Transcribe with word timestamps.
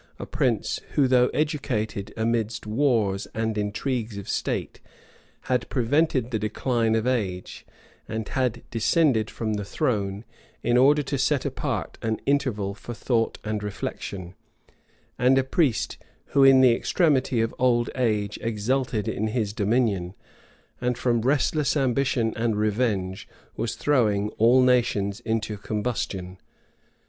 a 0.17 0.25
prince 0.25 0.79
who, 0.93 1.07
though 1.07 1.27
educated 1.27 2.11
amidst 2.17 2.65
wars 2.65 3.27
and 3.35 3.55
intrigues 3.55 4.17
of 4.17 4.27
state, 4.27 4.81
had 5.41 5.69
prevented 5.69 6.31
the 6.31 6.39
decline 6.39 6.95
of 6.95 7.05
age, 7.05 7.67
and 8.07 8.29
had 8.29 8.63
descended 8.71 9.29
from 9.29 9.53
the 9.53 9.63
throne, 9.63 10.25
in 10.63 10.75
order 10.75 11.03
to 11.03 11.19
set 11.19 11.45
apart 11.45 11.99
an 12.01 12.19
interval 12.25 12.73
for 12.73 12.95
thought 12.95 13.37
and 13.43 13.61
reflection; 13.61 14.33
and 15.19 15.37
a 15.37 15.43
priest 15.43 15.99
who, 16.29 16.43
in 16.43 16.61
the 16.61 16.71
extremity 16.73 17.39
of 17.39 17.53
old 17.59 17.91
age, 17.93 18.39
exulted 18.41 19.07
in 19.07 19.27
his 19.27 19.53
dominion, 19.53 20.15
and 20.81 20.97
from 20.97 21.21
restless 21.21 21.77
ambition 21.77 22.33
and 22.35 22.55
revenge 22.55 23.27
was 23.55 23.75
throwing 23.75 24.29
all 24.39 24.63
nations 24.63 25.19
into 25.19 25.57
combustion. 25.57 26.39